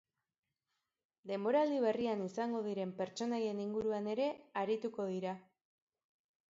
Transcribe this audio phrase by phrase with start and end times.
[1.31, 4.27] Denboraldi berrian izango diren pertsonaien inguruan ere
[4.65, 5.41] arituko dira.